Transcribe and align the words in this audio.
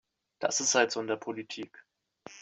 Das 0.39 0.59
ist 0.61 0.73
halt 0.73 0.89
so 0.89 0.99
in 0.99 1.05
der 1.05 1.15
Politik. 1.15 1.85